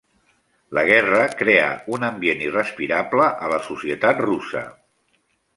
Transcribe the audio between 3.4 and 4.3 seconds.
a la societat